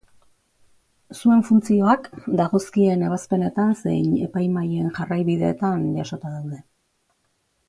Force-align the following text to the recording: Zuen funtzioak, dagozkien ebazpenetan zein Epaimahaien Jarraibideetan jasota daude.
Zuen 1.17 1.43
funtzioak, 1.49 2.09
dagozkien 2.41 3.03
ebazpenetan 3.09 3.77
zein 3.83 4.11
Epaimahaien 4.31 4.91
Jarraibideetan 4.99 5.89
jasota 6.01 6.37
daude. 6.39 6.63